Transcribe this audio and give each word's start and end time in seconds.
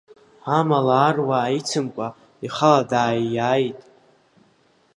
Амала 0.57 0.95
аруаа 1.07 1.49
ицымкәа, 1.57 2.07
ихала 2.45 2.83
дааиааит… 2.89 3.79